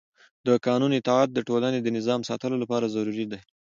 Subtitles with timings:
[0.45, 3.39] د قانون اطاعت د ټولنې د نظم د ساتلو لپاره ضروري دی